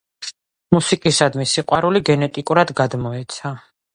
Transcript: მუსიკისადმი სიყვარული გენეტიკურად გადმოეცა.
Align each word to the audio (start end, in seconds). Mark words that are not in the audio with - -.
მუსიკისადმი 0.75 1.45
სიყვარული 1.51 2.03
გენეტიკურად 2.09 2.75
გადმოეცა. 2.83 3.55